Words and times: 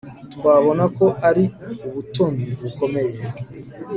Twabona 0.33 0.83
ko 0.97 1.05
ari 1.29 1.43
ubutoni 1.87 2.45
bukomeye 2.61 3.21